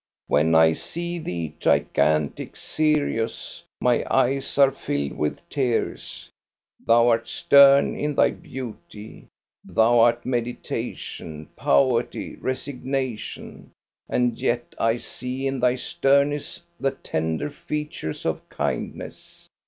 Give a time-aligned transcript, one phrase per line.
[0.25, 6.27] "When I see thee, gigantic, serious, my eyes are filled with tears.
[6.83, 9.27] Thou art stern in thy beauty.
[9.63, 13.69] Thou art meditation, poverty, resignation;
[14.09, 19.47] and yet I see in thy sternness the tender features of kind ness.